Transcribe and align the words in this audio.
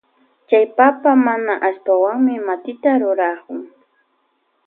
Chay 0.47 0.65
papa 0.77 1.11
mana 1.25 1.53
allpawanmi 1.67 2.33
matita 2.47 2.91
rurakun. 3.01 3.61